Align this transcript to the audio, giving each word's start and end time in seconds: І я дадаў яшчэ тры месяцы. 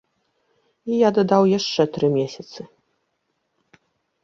І 0.93 0.97
я 1.01 1.09
дадаў 1.17 1.43
яшчэ 1.59 1.81
тры 1.99 2.07
месяцы. 2.17 2.59